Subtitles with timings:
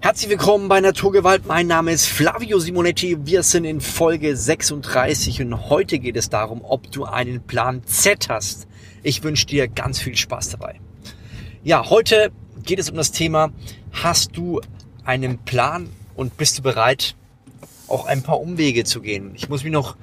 [0.00, 1.46] Herzlich willkommen bei Naturgewalt.
[1.46, 3.16] Mein Name ist Flavio Simonetti.
[3.24, 8.28] Wir sind in Folge 36 und heute geht es darum, ob du einen Plan Z
[8.28, 8.68] hast.
[9.02, 10.78] Ich wünsche dir ganz viel Spaß dabei.
[11.64, 12.30] Ja, heute
[12.62, 13.50] geht es um das Thema,
[13.90, 14.60] hast du
[15.04, 17.16] einen Plan und bist du bereit,
[17.88, 19.32] auch ein paar Umwege zu gehen?
[19.34, 19.96] Ich muss mich noch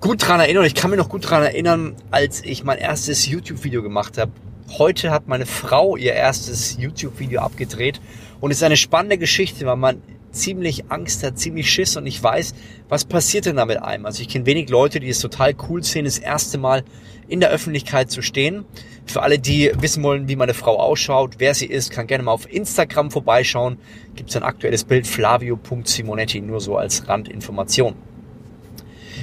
[0.00, 3.82] gut dran erinnern, ich kann mich noch gut dran erinnern, als ich mein erstes YouTube-Video
[3.82, 4.32] gemacht habe.
[4.70, 8.00] Heute hat meine Frau ihr erstes YouTube-Video abgedreht
[8.40, 10.02] und es ist eine spannende Geschichte, weil man
[10.32, 12.54] ziemlich Angst hat, ziemlich Schiss und ich weiß,
[12.88, 14.06] was passiert denn da mit einem.
[14.06, 16.82] Also ich kenne wenig Leute, die es total cool sehen, das erste Mal
[17.28, 18.64] in der Öffentlichkeit zu stehen.
[19.06, 22.32] Für alle, die wissen wollen, wie meine Frau ausschaut, wer sie ist, kann gerne mal
[22.32, 23.78] auf Instagram vorbeischauen.
[24.16, 27.94] Gibt es ein aktuelles Bild, flavio.simonetti, nur so als Randinformation.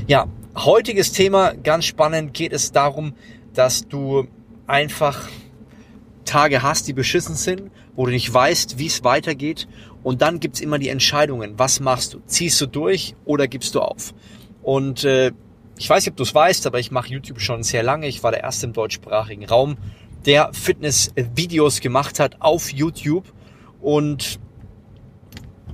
[0.08, 3.14] Ja, heutiges Thema, ganz spannend, geht es darum,
[3.54, 4.28] dass du
[4.72, 5.28] einfach
[6.26, 9.68] Tage hast, die beschissen sind, wo du nicht weißt, wie es weitergeht.
[10.02, 11.60] Und dann gibt's immer die Entscheidungen.
[11.60, 12.22] Was machst du?
[12.26, 14.14] Ziehst du durch oder gibst du auf?
[14.64, 15.32] Und äh,
[15.78, 18.08] ich weiß nicht, ob du es weißt, aber ich mache YouTube schon sehr lange.
[18.08, 19.78] Ich war der Erste im deutschsprachigen Raum,
[20.26, 23.26] der Fitness-Videos gemacht hat auf YouTube.
[23.82, 24.40] Und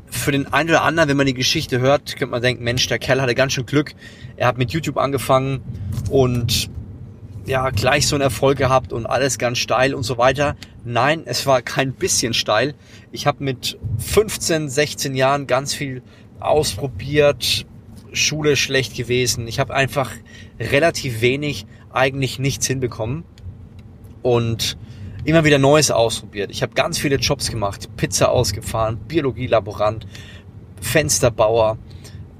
[0.07, 2.99] für den einen oder anderen, wenn man die Geschichte hört, könnte man denken, Mensch, der
[2.99, 3.93] Kerl hatte ganz schön Glück.
[4.37, 5.61] Er hat mit YouTube angefangen
[6.09, 6.69] und
[7.47, 10.57] ja, gleich so einen Erfolg gehabt und alles ganz steil und so weiter.
[10.83, 12.75] Nein, es war kein bisschen steil.
[13.11, 16.03] Ich habe mit 15, 16 Jahren ganz viel
[16.41, 17.65] ausprobiert,
[18.11, 19.47] Schule schlecht gewesen.
[19.47, 20.11] Ich habe einfach
[20.59, 23.23] relativ wenig, eigentlich nichts hinbekommen
[24.23, 24.77] und
[25.23, 26.51] immer wieder Neues ausprobiert.
[26.51, 30.05] Ich habe ganz viele Jobs gemacht, Pizza ausgefahren, Biologielaborant,
[30.81, 31.77] Fensterbauer,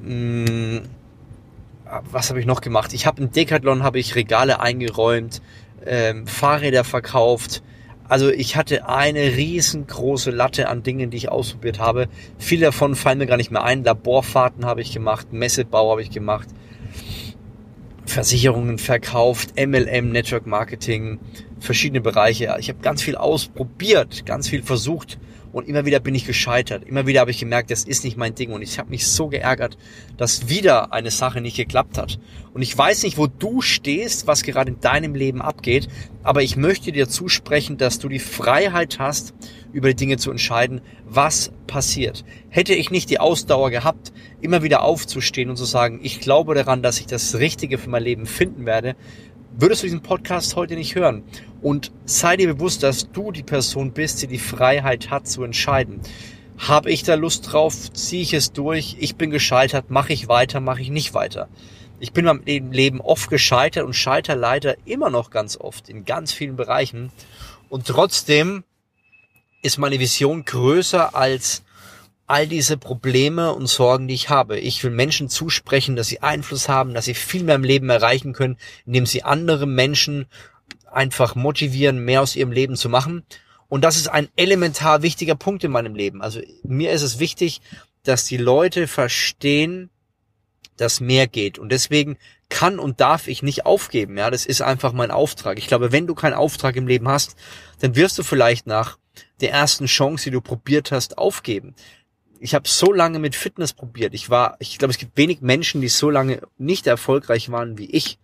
[0.01, 0.81] mh, mm,
[2.11, 2.93] was habe ich noch gemacht?
[2.93, 5.41] Ich habe im Decathlon habe ich Regale eingeräumt,
[5.85, 7.63] ähm, Fahrräder verkauft.
[8.09, 12.07] Also ich hatte eine riesengroße Latte an Dingen, die ich ausprobiert habe.
[12.37, 13.83] Viele davon fallen mir gar nicht mehr ein.
[13.83, 16.47] Laborfahrten habe ich gemacht, Messebau habe ich gemacht,
[18.05, 21.19] Versicherungen verkauft, MLM, Network Marketing,
[21.59, 22.55] verschiedene Bereiche.
[22.59, 25.19] Ich habe ganz viel ausprobiert, ganz viel versucht
[25.51, 26.83] und immer wieder bin ich gescheitert.
[26.85, 28.51] Immer wieder habe ich gemerkt, das ist nicht mein Ding.
[28.51, 29.77] Und ich habe mich so geärgert,
[30.17, 32.19] dass wieder eine Sache nicht geklappt hat.
[32.53, 35.87] Und ich weiß nicht, wo du stehst, was gerade in deinem Leben abgeht.
[36.23, 39.33] Aber ich möchte dir zusprechen, dass du die Freiheit hast,
[39.71, 42.25] über die Dinge zu entscheiden, was passiert.
[42.49, 46.81] Hätte ich nicht die Ausdauer gehabt, immer wieder aufzustehen und zu sagen, ich glaube daran,
[46.81, 48.95] dass ich das Richtige für mein Leben finden werde,
[49.59, 51.23] würdest du diesen Podcast heute nicht hören.
[51.61, 55.99] Und sei dir bewusst, dass du die Person bist, die die Freiheit hat zu entscheiden.
[56.57, 57.91] Habe ich da Lust drauf?
[57.93, 58.97] Ziehe ich es durch?
[58.99, 59.89] Ich bin gescheitert.
[59.89, 60.59] Mache ich weiter?
[60.59, 61.49] Mache ich nicht weiter?
[61.99, 66.31] Ich bin im Leben oft gescheitert und scheiter leider immer noch ganz oft in ganz
[66.31, 67.11] vielen Bereichen.
[67.69, 68.63] Und trotzdem
[69.63, 71.63] ist meine Vision größer als
[72.27, 74.59] all diese Probleme und Sorgen, die ich habe.
[74.59, 78.33] Ich will Menschen zusprechen, dass sie Einfluss haben, dass sie viel mehr im Leben erreichen
[78.33, 80.27] können, indem sie andere Menschen
[80.91, 83.23] einfach motivieren, mehr aus ihrem Leben zu machen.
[83.69, 86.21] Und das ist ein elementar wichtiger Punkt in meinem Leben.
[86.21, 87.61] Also mir ist es wichtig,
[88.03, 89.89] dass die Leute verstehen,
[90.75, 91.57] dass mehr geht.
[91.57, 92.17] Und deswegen
[92.49, 94.17] kann und darf ich nicht aufgeben.
[94.17, 95.57] Ja, das ist einfach mein Auftrag.
[95.57, 97.35] Ich glaube, wenn du keinen Auftrag im Leben hast,
[97.79, 98.97] dann wirst du vielleicht nach
[99.41, 101.73] der ersten Chance, die du probiert hast, aufgeben
[102.39, 104.13] ich habe so lange mit Fitness probiert.
[104.13, 107.89] Ich war, ich glaube, es gibt wenig Menschen, die so lange nicht erfolgreich waren wie
[107.89, 108.19] ich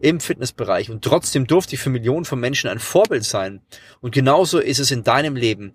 [0.00, 3.60] im Fitnessbereich und trotzdem durfte ich für Millionen von Menschen ein Vorbild sein.
[4.00, 5.72] Und genauso ist es in deinem Leben.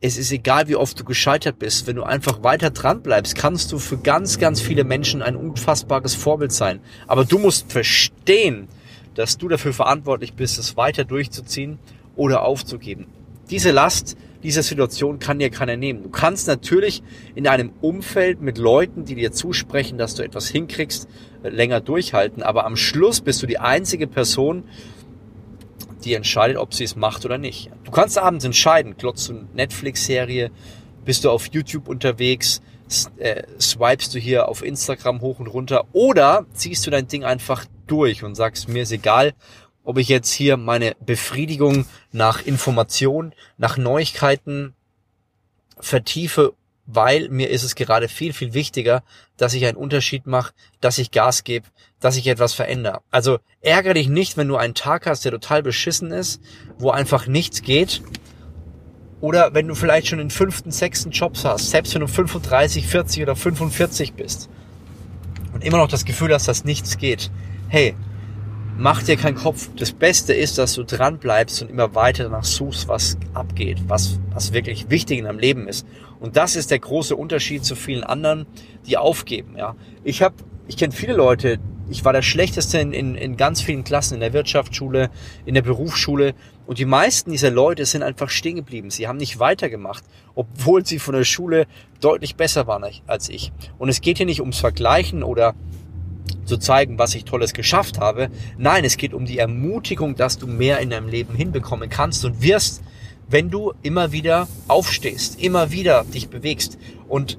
[0.00, 1.86] Es ist egal, wie oft du gescheitert bist.
[1.86, 6.14] Wenn du einfach weiter dran bleibst, kannst du für ganz, ganz viele Menschen ein unfassbares
[6.14, 6.80] Vorbild sein.
[7.06, 8.68] Aber du musst verstehen,
[9.14, 11.78] dass du dafür verantwortlich bist, es weiter durchzuziehen
[12.16, 13.06] oder aufzugeben.
[13.48, 16.02] Diese Last, diese Situation kann dir keiner nehmen.
[16.02, 17.02] Du kannst natürlich
[17.34, 21.08] in einem Umfeld mit Leuten, die dir zusprechen, dass du etwas hinkriegst,
[21.42, 22.42] länger durchhalten.
[22.42, 24.64] Aber am Schluss bist du die einzige Person,
[26.04, 27.70] die entscheidet, ob sie es macht oder nicht.
[27.84, 30.50] Du kannst abends entscheiden, glotzt du Netflix-Serie,
[31.04, 32.60] bist du auf YouTube unterwegs,
[33.18, 37.64] äh, swipest du hier auf Instagram hoch und runter oder ziehst du dein Ding einfach
[37.86, 39.34] durch und sagst, mir ist egal,
[39.84, 44.74] ob ich jetzt hier meine Befriedigung nach Information, nach Neuigkeiten
[45.78, 46.54] vertiefe,
[46.86, 49.02] weil mir ist es gerade viel, viel wichtiger,
[49.36, 51.66] dass ich einen Unterschied mache, dass ich Gas gebe,
[52.00, 53.00] dass ich etwas verändere.
[53.10, 56.40] Also ärgere dich nicht, wenn du einen Tag hast, der total beschissen ist,
[56.78, 58.02] wo einfach nichts geht.
[59.20, 63.22] Oder wenn du vielleicht schon den fünften, sechsten Jobs hast, selbst wenn du 35, 40
[63.22, 64.48] oder 45 bist
[65.52, 67.30] und immer noch das Gefühl hast, dass nichts geht.
[67.68, 67.94] Hey,
[68.76, 69.70] mach dir keinen Kopf.
[69.76, 74.18] Das Beste ist, dass du dran bleibst und immer weiter danach suchst, was abgeht, was,
[74.32, 75.86] was wirklich wichtig in deinem Leben ist.
[76.20, 78.46] Und das ist der große Unterschied zu vielen anderen,
[78.86, 79.56] die aufgeben.
[79.56, 79.74] Ja,
[80.04, 80.34] ich habe,
[80.68, 81.58] ich kenne viele Leute.
[81.90, 85.10] Ich war der schlechteste in, in, in ganz vielen Klassen, in der Wirtschaftsschule,
[85.44, 86.34] in der Berufsschule.
[86.66, 88.90] Und die meisten dieser Leute sind einfach stehen geblieben.
[88.90, 90.04] Sie haben nicht weitergemacht,
[90.34, 91.66] obwohl sie von der Schule
[92.00, 93.52] deutlich besser waren als ich.
[93.78, 95.54] Und es geht hier nicht ums Vergleichen oder
[96.44, 98.28] zu zeigen, was ich Tolles geschafft habe.
[98.58, 102.42] Nein, es geht um die Ermutigung, dass du mehr in deinem Leben hinbekommen kannst und
[102.42, 102.82] wirst,
[103.28, 106.78] wenn du immer wieder aufstehst, immer wieder dich bewegst.
[107.08, 107.38] Und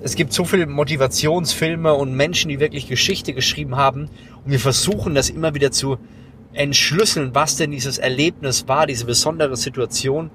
[0.00, 4.08] es gibt so viele Motivationsfilme und Menschen, die wirklich Geschichte geschrieben haben.
[4.44, 5.98] Und wir versuchen das immer wieder zu
[6.52, 10.30] entschlüsseln, was denn dieses Erlebnis war, diese besondere Situation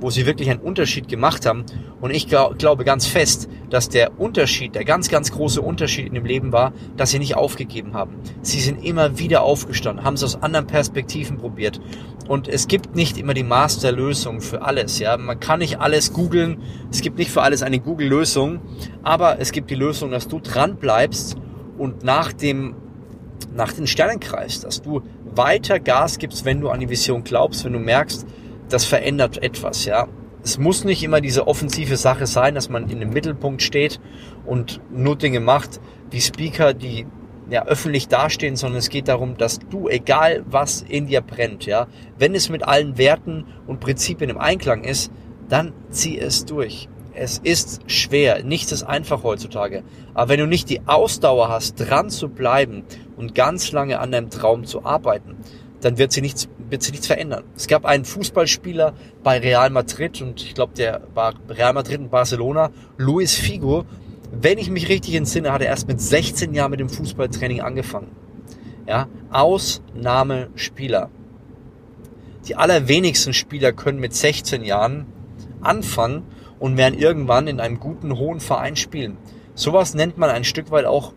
[0.00, 1.64] wo sie wirklich einen Unterschied gemacht haben.
[2.00, 6.24] Und ich glaube ganz fest, dass der Unterschied, der ganz, ganz große Unterschied in dem
[6.24, 8.16] Leben war, dass sie nicht aufgegeben haben.
[8.42, 11.80] Sie sind immer wieder aufgestanden, haben es aus anderen Perspektiven probiert.
[12.28, 14.98] Und es gibt nicht immer die Masterlösung für alles.
[14.98, 16.58] Ja, man kann nicht alles googeln.
[16.90, 18.60] Es gibt nicht für alles eine Google-Lösung.
[19.02, 21.36] Aber es gibt die Lösung, dass du dran bleibst
[21.78, 22.74] und nach dem
[23.54, 27.64] nach den Sternen kreist, dass du weiter Gas gibst, wenn du an die Vision glaubst,
[27.64, 28.26] wenn du merkst,
[28.68, 30.08] das verändert etwas, ja.
[30.44, 34.00] Es muss nicht immer diese offensive Sache sein, dass man in dem Mittelpunkt steht
[34.46, 35.80] und nur Dinge macht,
[36.10, 37.06] wie Speaker, die
[37.50, 41.86] ja, öffentlich dastehen, sondern es geht darum, dass du, egal was in dir brennt, ja,
[42.18, 45.10] wenn es mit allen Werten und Prinzipien im Einklang ist,
[45.48, 46.88] dann zieh es durch.
[47.14, 49.82] Es ist schwer, nichts ist einfach heutzutage.
[50.14, 52.84] Aber wenn du nicht die Ausdauer hast, dran zu bleiben
[53.16, 55.36] und ganz lange an deinem Traum zu arbeiten,
[55.80, 57.44] dann wird sie nichts, wird sie nichts verändern.
[57.56, 62.10] Es gab einen Fußballspieler bei Real Madrid und ich glaube, der war Real Madrid und
[62.10, 63.84] Barcelona, Luis Figo.
[64.30, 68.10] Wenn ich mich richtig entsinne, hat er erst mit 16 Jahren mit dem Fußballtraining angefangen.
[68.86, 71.10] Ja, Ausnahmespieler.
[72.46, 75.06] Die allerwenigsten Spieler können mit 16 Jahren
[75.60, 76.22] anfangen
[76.58, 79.16] und werden irgendwann in einem guten, hohen Verein spielen.
[79.54, 81.12] Sowas nennt man ein Stück weit auch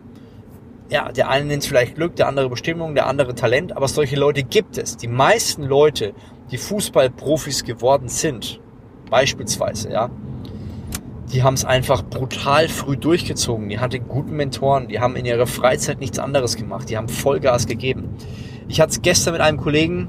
[0.90, 4.16] ja, der eine nennt es vielleicht Glück, der andere Bestimmung, der andere Talent, aber solche
[4.16, 4.96] Leute gibt es.
[4.96, 6.12] Die meisten Leute,
[6.50, 8.60] die Fußballprofis geworden sind,
[9.10, 10.10] beispielsweise, ja,
[11.32, 13.68] die haben es einfach brutal früh durchgezogen.
[13.68, 17.66] Die hatten guten Mentoren, die haben in ihrer Freizeit nichts anderes gemacht, die haben Vollgas
[17.66, 18.10] gegeben.
[18.68, 20.08] Ich hatte es gestern mit einem Kollegen,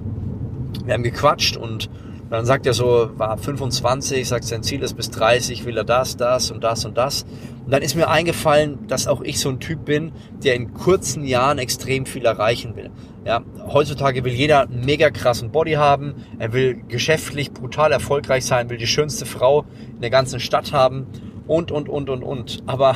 [0.86, 1.90] wir haben gequatscht und
[2.34, 6.18] dann sagt er so, war 25, sagt sein Ziel ist bis 30, will er das,
[6.18, 7.28] das und das und das.
[7.64, 10.14] Und dann ist mir eingefallen, dass auch ich so ein Typ bin,
[10.44, 12.90] der in kurzen Jahren extrem viel erreichen will.
[13.24, 16.16] Ja, heutzutage will jeder einen mega krassen Body haben.
[16.40, 21.06] Er will geschäftlich brutal erfolgreich sein, will die schönste Frau in der ganzen Stadt haben
[21.46, 22.64] und, und, und, und, und.
[22.66, 22.96] Aber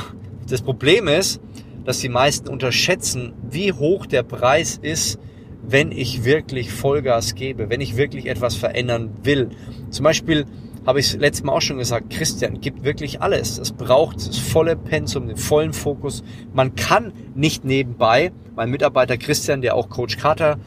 [0.49, 1.39] das Problem ist,
[1.85, 5.19] dass die meisten unterschätzen, wie hoch der Preis ist,
[5.67, 9.49] wenn ich wirklich Vollgas gebe, wenn ich wirklich etwas verändern will.
[9.89, 10.45] Zum Beispiel
[10.85, 13.57] habe ich letztes Mal auch schon gesagt, Christian gibt wirklich alles.
[13.57, 16.23] Es braucht das volle Pensum, den vollen Fokus.
[16.53, 20.57] Man kann nicht nebenbei, mein Mitarbeiter Christian, der auch Coach Carter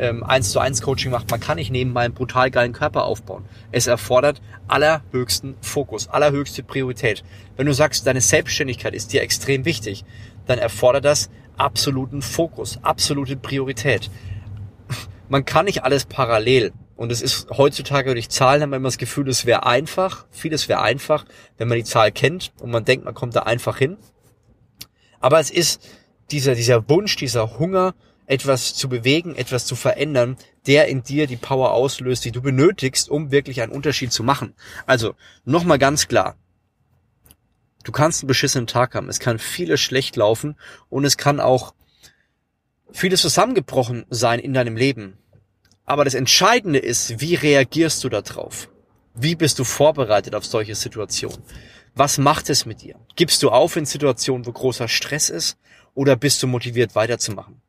[0.00, 3.44] ähm, 1 zu 1 Coaching macht, man kann nicht nebenbei einen brutal geilen Körper aufbauen.
[3.70, 7.22] Es erfordert allerhöchsten Fokus, allerhöchste Priorität.
[7.56, 10.04] Wenn du sagst, deine Selbstständigkeit ist dir extrem wichtig,
[10.46, 14.10] dann erfordert das absoluten Fokus, absolute Priorität.
[15.30, 16.72] Man kann nicht alles parallel.
[16.96, 20.26] Und es ist heutzutage durch Zahlen haben wir immer das Gefühl, es wäre einfach.
[20.32, 21.24] Vieles wäre einfach,
[21.56, 23.96] wenn man die Zahl kennt und man denkt, man kommt da einfach hin.
[25.20, 25.88] Aber es ist
[26.32, 27.94] dieser, dieser Wunsch, dieser Hunger,
[28.26, 33.08] etwas zu bewegen, etwas zu verändern, der in dir die Power auslöst, die du benötigst,
[33.08, 34.54] um wirklich einen Unterschied zu machen.
[34.84, 36.34] Also, nochmal ganz klar.
[37.84, 39.08] Du kannst einen beschissenen Tag haben.
[39.08, 40.56] Es kann vieles schlecht laufen
[40.88, 41.72] und es kann auch
[42.92, 45.18] vieles zusammengebrochen sein in deinem Leben.
[45.84, 48.68] Aber das Entscheidende ist, wie reagierst du darauf?
[49.14, 51.42] Wie bist du vorbereitet auf solche Situationen?
[51.94, 52.94] Was macht es mit dir?
[53.16, 55.58] Gibst du auf in Situationen, wo großer Stress ist?
[55.94, 57.60] Oder bist du motiviert weiterzumachen?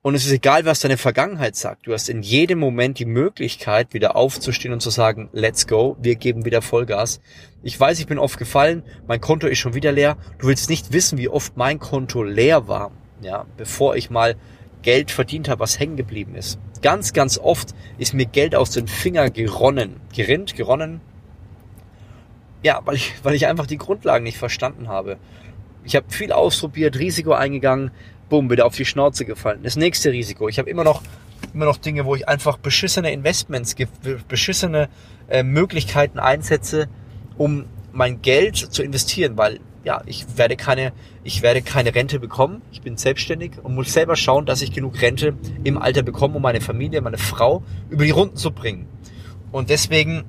[0.00, 1.86] Und es ist egal, was deine Vergangenheit sagt.
[1.86, 6.14] Du hast in jedem Moment die Möglichkeit, wieder aufzustehen und zu sagen, let's go, wir
[6.14, 7.20] geben wieder Vollgas.
[7.62, 10.16] Ich weiß, ich bin oft gefallen, mein Konto ist schon wieder leer.
[10.38, 14.36] Du willst nicht wissen, wie oft mein Konto leer war, ja, bevor ich mal
[14.82, 16.58] Geld verdient habe, was hängen geblieben ist.
[16.82, 20.00] Ganz, ganz oft ist mir Geld aus den Fingern geronnen.
[20.14, 21.00] Gerinnt, geronnen.
[22.62, 25.16] Ja, weil ich, weil ich einfach die Grundlagen nicht verstanden habe.
[25.84, 27.90] Ich habe viel ausprobiert, Risiko eingegangen,
[28.28, 29.60] bumm, wieder auf die Schnauze gefallen.
[29.62, 30.48] Das nächste Risiko.
[30.48, 31.02] Ich habe immer noch
[31.54, 33.74] immer noch Dinge, wo ich einfach beschissene Investments,
[34.28, 34.88] beschissene
[35.28, 36.88] äh, Möglichkeiten einsetze,
[37.36, 40.92] um mein Geld zu investieren, weil ja, ich werde keine,
[41.24, 42.62] ich werde keine Rente bekommen.
[42.72, 46.42] Ich bin selbstständig und muss selber schauen, dass ich genug Rente im Alter bekomme, um
[46.42, 48.86] meine Familie, meine Frau über die Runden zu bringen.
[49.52, 50.24] Und deswegen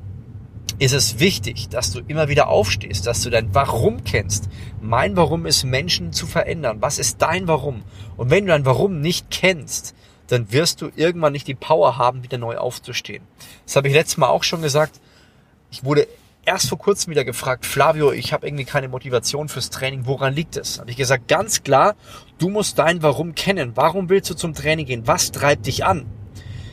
[0.78, 4.50] ist es wichtig, dass du immer wieder aufstehst, dass du dein Warum kennst.
[4.82, 6.78] Mein Warum ist, Menschen zu verändern.
[6.80, 7.84] Was ist dein Warum?
[8.16, 9.94] Und wenn du dein Warum nicht kennst,
[10.28, 13.24] dann wirst du irgendwann nicht die Power haben, wieder neu aufzustehen.
[13.66, 15.02] Das habe ich letztes Mal auch schon gesagt.
[15.72, 16.08] Ich wurde
[16.50, 20.08] erst vor kurzem wieder gefragt, Flavio, ich habe irgendwie keine Motivation fürs Training.
[20.08, 20.80] Woran liegt es?
[20.80, 21.96] Habe ich gesagt, ganz klar,
[22.40, 23.74] du musst dein Warum kennen.
[23.76, 25.06] Warum willst du zum Training gehen?
[25.06, 26.08] Was treibt dich an?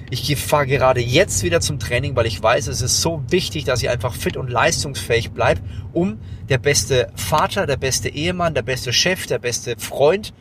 [0.08, 3.82] Ich fahre gerade jetzt wieder zum Training, weil ich weiß, es ist so wichtig, dass
[3.82, 5.60] ich einfach fit und leistungsfähig bleibe,
[5.92, 10.32] um der beste Vater, der beste Ehemann, der beste Chef, der beste Freund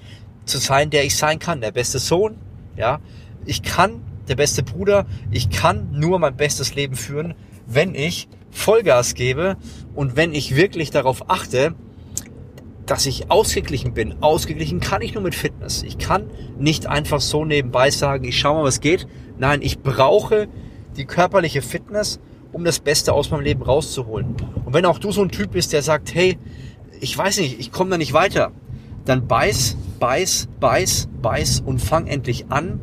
[0.45, 2.37] zu sein, der ich sein kann, der beste Sohn.
[2.77, 3.01] Ja,
[3.45, 7.33] ich kann der beste Bruder, ich kann nur mein bestes Leben führen,
[7.67, 9.57] wenn ich Vollgas gebe
[9.93, 11.75] und wenn ich wirklich darauf achte,
[12.85, 14.21] dass ich ausgeglichen bin.
[14.21, 15.83] Ausgeglichen kann ich nur mit Fitness.
[15.83, 19.07] Ich kann nicht einfach so nebenbei sagen, ich schau mal, was geht.
[19.37, 20.47] Nein, ich brauche
[20.95, 22.19] die körperliche Fitness,
[22.53, 24.35] um das Beste aus meinem Leben rauszuholen.
[24.63, 26.37] Und wenn auch du so ein Typ bist, der sagt, hey,
[27.01, 28.51] ich weiß nicht, ich komme da nicht weiter,
[29.03, 32.79] dann beiß, beiß, beiß, beiß und fang endlich an,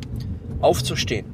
[0.61, 1.32] aufzustehen.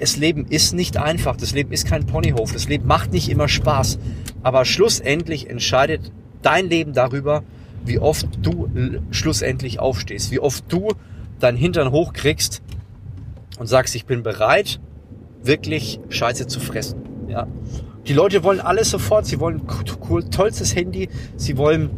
[0.00, 3.48] Das Leben ist nicht einfach, das Leben ist kein Ponyhof, das Leben macht nicht immer
[3.48, 3.98] Spaß,
[4.42, 7.42] aber schlussendlich entscheidet dein Leben darüber,
[7.84, 8.70] wie oft du
[9.10, 10.94] schlussendlich aufstehst, wie oft du
[11.38, 12.62] dein Hintern hochkriegst
[13.58, 14.80] und sagst, ich bin bereit,
[15.42, 17.02] wirklich Scheiße zu fressen.
[17.28, 17.46] Ja.
[18.06, 19.26] Die Leute wollen alles sofort.
[19.26, 19.62] Sie wollen
[20.08, 21.08] cool, tollstes Handy.
[21.36, 21.90] Sie wollen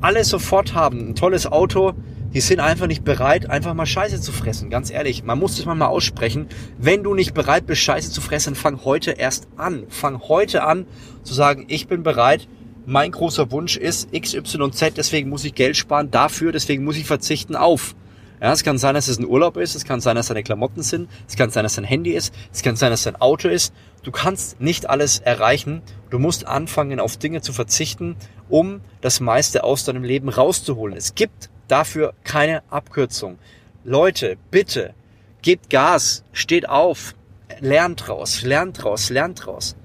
[0.00, 1.10] alles sofort haben.
[1.10, 1.94] Ein tolles Auto.
[2.36, 4.68] Die sind einfach nicht bereit, einfach mal Scheiße zu fressen.
[4.68, 6.48] Ganz ehrlich, man muss das mal aussprechen.
[6.76, 9.84] Wenn du nicht bereit bist, Scheiße zu fressen, fang heute erst an.
[9.88, 10.84] Fang heute an
[11.22, 12.46] zu sagen, ich bin bereit,
[12.84, 17.56] mein großer Wunsch ist XYZ, deswegen muss ich Geld sparen dafür, deswegen muss ich verzichten
[17.56, 17.96] auf.
[18.38, 20.82] Ja, es kann sein, dass es ein Urlaub ist, es kann sein, dass deine Klamotten
[20.82, 23.72] sind, es kann sein, dass dein Handy ist, es kann sein, dass dein Auto ist.
[24.02, 25.80] Du kannst nicht alles erreichen.
[26.10, 28.14] Du musst anfangen, auf Dinge zu verzichten,
[28.50, 30.94] um das meiste aus deinem Leben rauszuholen.
[30.94, 33.38] Es gibt dafür keine Abkürzung.
[33.84, 34.94] Leute, bitte,
[35.42, 37.14] gebt Gas, steht auf,
[37.60, 39.76] lernt draus, lernt draus, lernt draus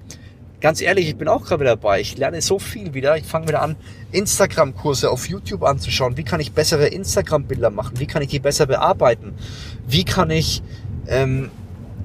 [0.62, 2.00] ganz ehrlich, ich bin auch gerade dabei.
[2.00, 3.18] Ich lerne so viel wieder.
[3.18, 3.76] Ich fange wieder an,
[4.12, 6.16] Instagram-Kurse auf YouTube anzuschauen.
[6.16, 7.98] Wie kann ich bessere Instagram-Bilder machen?
[7.98, 9.34] Wie kann ich die besser bearbeiten?
[9.86, 10.62] Wie kann ich
[11.08, 11.50] ähm,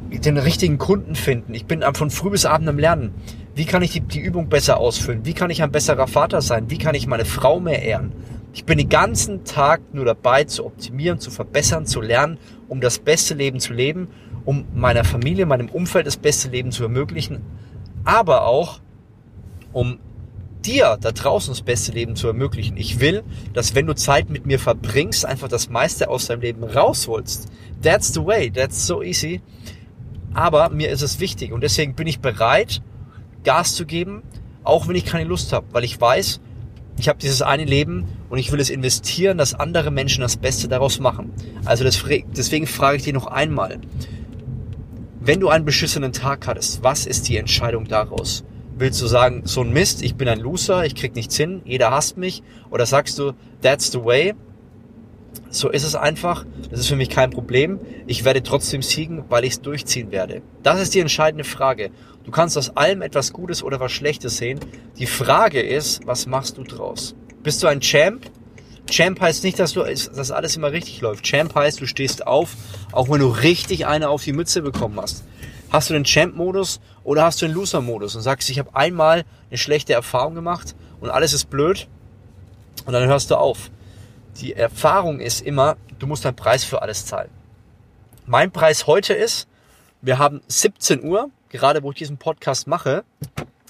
[0.09, 1.53] den richtigen Kunden finden?
[1.53, 3.13] Ich bin von früh bis abend am Lernen.
[3.55, 5.25] Wie kann ich die, die Übung besser ausfüllen?
[5.25, 6.69] Wie kann ich ein besserer Vater sein?
[6.69, 8.11] Wie kann ich meine Frau mehr ehren?
[8.57, 12.37] Ich bin den ganzen Tag nur dabei zu optimieren, zu verbessern, zu lernen,
[12.67, 14.09] um das beste Leben zu leben,
[14.43, 17.41] um meiner Familie, meinem Umfeld das beste Leben zu ermöglichen
[18.07, 18.79] aber auch,
[19.73, 19.99] um
[20.65, 22.77] dir da draußen das beste Leben zu ermöglichen.
[22.77, 23.23] Ich will,
[23.53, 27.49] dass wenn du Zeit mit mir verbringst, einfach das meiste aus deinem Leben rausholst.
[27.83, 29.41] That's the way, that's so easy.
[30.33, 32.81] Aber mir ist es wichtig und deswegen bin ich bereit,
[33.43, 34.23] Gas zu geben,
[34.63, 36.39] auch wenn ich keine Lust habe, weil ich weiß,
[36.97, 40.67] ich habe dieses eine Leben und ich will es investieren, dass andere Menschen das Beste
[40.67, 41.31] daraus machen.
[41.65, 43.79] Also deswegen frage ich dich noch einmal,
[45.19, 48.43] wenn du einen beschissenen Tag hattest, was ist die Entscheidung daraus?
[48.77, 51.91] Willst du sagen, so ein Mist, ich bin ein Loser, ich krieg nichts hin, jeder
[51.91, 52.43] hasst mich?
[52.69, 54.35] Oder sagst du, that's the way,
[55.49, 59.45] so ist es einfach, das ist für mich kein Problem, ich werde trotzdem siegen, weil
[59.45, 60.41] ich es durchziehen werde?
[60.63, 61.89] Das ist die entscheidende Frage.
[62.23, 64.59] Du kannst aus allem etwas Gutes oder was Schlechtes sehen.
[64.99, 67.15] Die Frage ist, was machst du draus?
[67.47, 68.29] Bist du ein Champ
[68.91, 71.23] Champ heißt nicht, dass du, dass alles immer richtig läuft.
[71.23, 72.57] Champ heißt, du stehst auf,
[72.91, 75.23] auch wenn du richtig eine auf die Mütze bekommen hast.
[75.69, 79.57] Hast du den Champ-Modus oder hast du den Loser-Modus und sagst, ich habe einmal eine
[79.57, 81.87] schlechte Erfahrung gemacht und alles ist blöd
[82.85, 83.71] und dann hörst du auf.
[84.41, 87.29] Die Erfahrung ist immer, du musst deinen Preis für alles zahlen.
[88.25, 89.47] Mein Preis heute ist,
[90.01, 93.05] wir haben 17 Uhr, gerade wo ich diesen Podcast mache.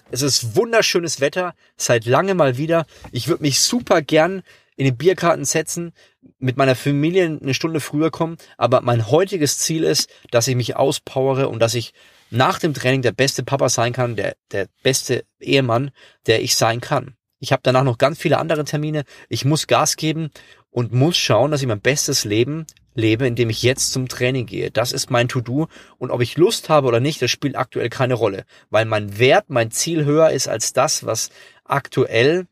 [0.10, 2.86] Es ist wunderschönes Wetter, seit lange mal wieder.
[3.12, 4.42] Ich würde mich super gern
[4.78, 5.92] in den Bierkarten setzen,
[6.40, 8.38] mit meiner Familie eine Stunde früher kommen.
[8.58, 11.94] Aber mein heutiges Ziel ist, dass ich mich auspowere und dass ich
[12.30, 15.92] nach dem Training der beste Papa sein kann, der, der beste Ehemann,
[16.26, 17.16] der ich sein kann.
[17.40, 19.04] Ich habe danach noch ganz viele andere Termine.
[19.30, 20.30] Ich muss Gas geben
[20.70, 22.66] und muss schauen, dass ich mein bestes Leben
[22.98, 24.72] lebe, indem ich jetzt zum Training gehe.
[24.72, 25.68] Das ist mein To-Do.
[25.98, 28.46] Und ob ich Lust habe oder nicht, das spielt aktuell keine Rolle.
[28.70, 31.30] Weil mein Wert, mein Ziel höher ist als das, was
[31.64, 32.48] aktuell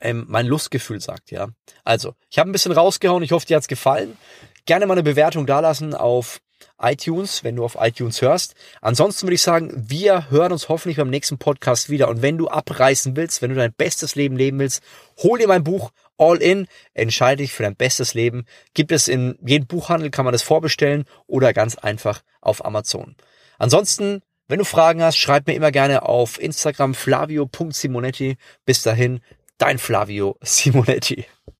[0.00, 1.48] ähm, mein Lustgefühl sagt, ja.
[1.84, 4.16] Also, ich habe ein bisschen rausgehauen, ich hoffe, dir hat's gefallen.
[4.64, 6.40] Gerne mal eine Bewertung dalassen auf
[6.80, 8.54] iTunes, wenn du auf iTunes hörst.
[8.80, 12.08] Ansonsten würde ich sagen, wir hören uns hoffentlich beim nächsten Podcast wieder.
[12.08, 14.82] Und wenn du abreißen willst, wenn du dein bestes Leben leben willst,
[15.18, 15.90] hol dir mein Buch
[16.22, 18.44] All In, entscheide dich für dein bestes Leben.
[18.74, 23.16] Gibt es in jedem Buchhandel, kann man das vorbestellen oder ganz einfach auf Amazon.
[23.58, 28.36] Ansonsten Wenn du Fragen hast, schreib mir immer gerne auf Instagram flavio.simonetti.
[28.66, 29.20] Bis dahin,
[29.56, 31.24] dein Flavio Simonetti.